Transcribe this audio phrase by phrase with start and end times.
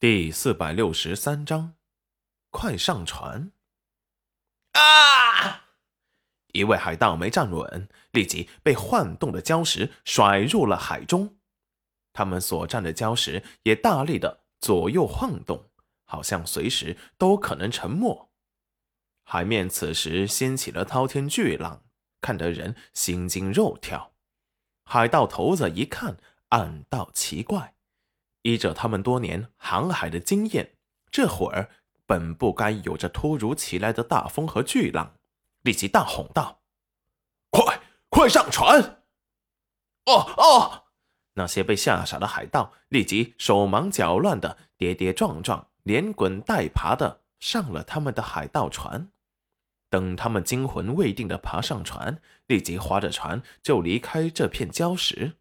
[0.00, 1.74] 第四百六十三章，
[2.50, 3.50] 快上船！
[4.74, 5.64] 啊！
[6.52, 11.38] 一位海盗没站稳，立即被晃动的礁石甩入了海中。
[12.12, 15.68] 他们所站的礁石也大力的左右晃动，
[16.04, 18.30] 好像随时都可能沉没。
[19.24, 21.82] 海面此时掀起了滔天巨浪，
[22.20, 24.12] 看得人心惊肉跳。
[24.84, 26.18] 海盗头子一看，
[26.50, 27.74] 暗道奇怪。
[28.42, 30.76] 依着他们多年航海的经验，
[31.10, 31.70] 这会儿
[32.06, 35.14] 本不该有着突如其来的大风和巨浪，
[35.62, 36.60] 立即大吼道
[37.50, 39.02] ：“快，快上船！”
[40.06, 40.84] 哦哦，
[41.34, 49.10] 那些被吓傻的海盗立即手忙脚乱的跌跌撞撞、连滚带爬的上了他们的海盗船。
[49.90, 55.38] 等他们惊魂未定的爬上船，立即划着船就离开这片礁石。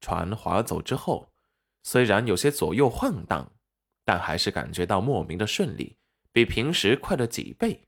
[0.00, 1.32] 船划走之后。
[1.90, 3.50] 虽然有些左右晃荡，
[4.04, 5.96] 但还是感觉到莫名的顺利，
[6.32, 7.82] 比平时快了几倍。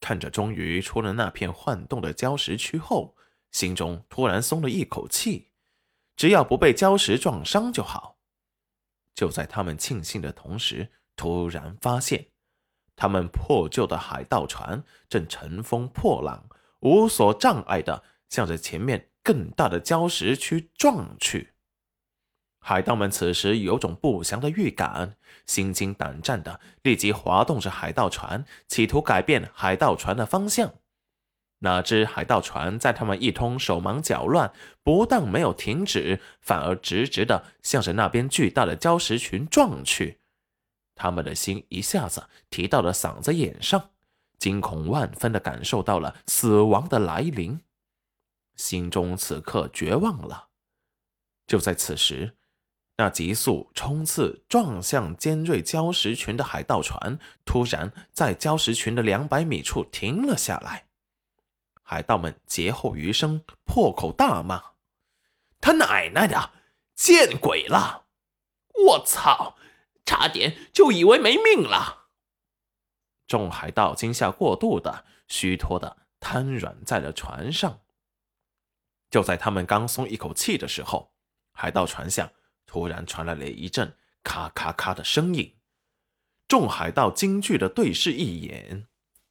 [0.00, 3.14] 看着终于出了那片晃动的礁石区后，
[3.50, 5.50] 心中突然松了一口气，
[6.16, 8.16] 只要不被礁石撞伤就好。
[9.14, 12.28] 就在他们庆幸的同时，突然发现，
[12.96, 16.48] 他们破旧的海盗船正乘风破浪，
[16.80, 21.52] 无所障碍的向着前面更大的礁石区撞去。
[22.68, 25.16] 海盗们此时有种不祥的预感，
[25.46, 30.74] 心惊胆战的立即滑动着海盗船，企图改变海盗船的方向。
[31.60, 34.52] 哪知海盗船在他们一通手忙脚乱，
[34.82, 40.20] 不但没有停止，反而直直的向着那边巨大的礁石群撞去。
[40.94, 43.92] 他们的心一下子提到了嗓子眼上，
[44.38, 47.62] 惊恐万分的感受到了死亡的来临，
[48.56, 50.48] 心中此刻绝望了。
[51.46, 52.34] 就在此时。
[53.00, 60.88] 那急速冲刺撞向尖锐礁石群的海盗船，突然在礁石群的两百米处停了下来。
[61.84, 64.72] 海盗们劫后余生，破口大骂
[65.62, 66.50] ：“他奶奶的，
[66.96, 68.06] 见鬼了！
[68.86, 69.56] 我操，
[70.04, 72.08] 差点就以为没命了！”
[73.28, 77.78] 众海盗惊吓过度的虚脱的瘫软在了船上。
[79.08, 81.12] 就在他们刚松一口气的时候，
[81.52, 82.32] 海盗船下。
[82.68, 85.56] 突然传来了一阵咔咔咔的声音，
[86.46, 88.86] 众海盗惊惧的对视一眼，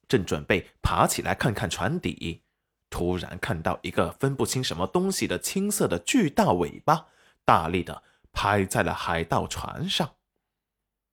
[0.08, 2.42] 正准备爬起来看看船底，
[2.90, 7.06] 突然看到一个分不清什么东西的青色的巨大尾巴，
[7.44, 10.16] 大力的拍在了海盗船上。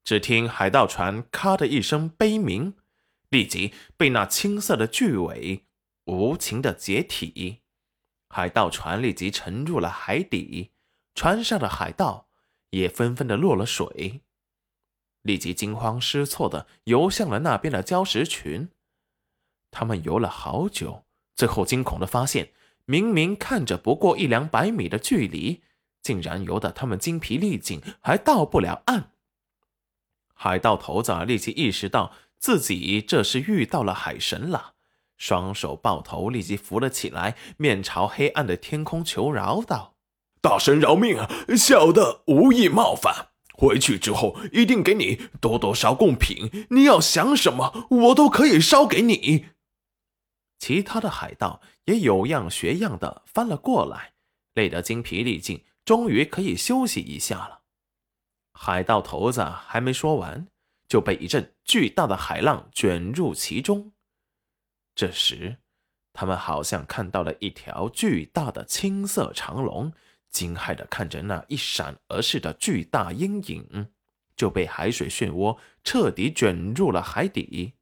[0.04, 2.76] 只听海盗船咔的一声悲鸣，
[3.30, 5.66] 立即被那青色的巨尾
[6.06, 7.62] 无情的解体，
[8.30, 10.72] 海盗船立即沉入了海底。
[11.16, 12.28] 船上的海盗
[12.72, 14.22] 也纷纷的落了水，
[15.22, 18.70] 立即惊慌失措的游向了那边的礁石群。
[19.72, 22.52] 他们游了好久，最后惊恐的发现，
[22.84, 25.64] 明明看着不过一两百米的距离，
[26.02, 29.12] 竟然游得他们精疲力尽，还到不了岸。
[30.34, 34.74] 海盗头子立即意识到自己这是遇到了海神了，
[35.18, 39.95] 双手抱头，立即扶了起来，面朝黑暗的天空求饶道。
[40.46, 41.28] 大神饶命啊！
[41.58, 46.68] 小的无意冒犯，回去之后一定给你多多烧贡品。
[46.70, 49.48] 你要想什么，我都可以烧给你。
[50.60, 54.14] 其他的海盗也有样学样的翻了过来，
[54.54, 57.62] 累得精疲力尽，终于可以休息一下了。
[58.54, 60.46] 海盗头子还没说完，
[60.88, 63.94] 就被一阵巨大的海浪卷入其中。
[64.94, 65.58] 这时，
[66.14, 69.92] 他们好像看到了一条巨大的青色长龙。
[70.36, 73.94] 惊骇的看着那一闪而逝的巨大阴影，
[74.36, 77.76] 就被海水漩涡彻底卷入了海底。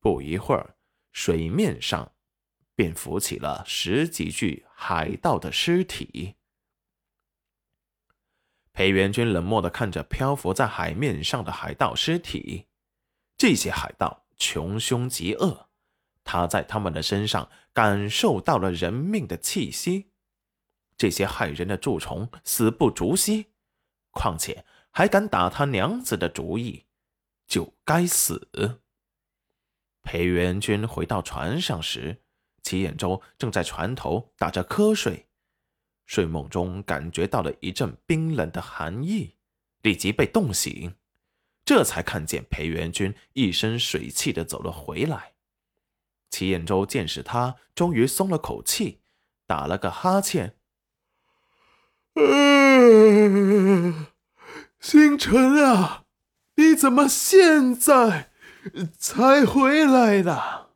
[0.00, 0.74] 不一会儿，
[1.12, 2.10] 水面上
[2.74, 6.34] 便浮起了十几具海盗的尸体。
[8.72, 12.66] 裴元军冷漠的看着漂浮在海面上的海盗尸体，
[13.38, 15.68] 这些海盗穷凶极恶，
[16.24, 20.09] 他在他们的身上感受到了人命的气息。
[21.00, 23.46] 这些害人的蛀虫死不足惜，
[24.10, 26.84] 况且还敢打他娘子的主意，
[27.46, 28.82] 就该死。
[30.02, 32.20] 裴元军回到船上时，
[32.62, 35.26] 齐彦周正在船头打着瞌睡，
[36.04, 39.36] 睡梦中感觉到了一阵冰冷的寒意，
[39.80, 40.96] 立即被冻醒，
[41.64, 45.32] 这才看见裴元军一身水气的走了回来。
[46.28, 49.00] 齐彦周见是他，终于松了口气，
[49.46, 50.56] 打了个哈欠。
[54.78, 56.02] 星辰啊，
[56.56, 58.30] 你怎么现在
[58.98, 60.69] 才回来呢？